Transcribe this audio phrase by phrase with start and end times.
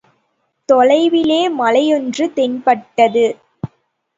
[0.69, 3.25] தொலைவிலே மலையொன்று தென்பட்டது.